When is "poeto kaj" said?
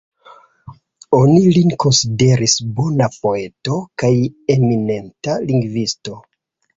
3.17-4.11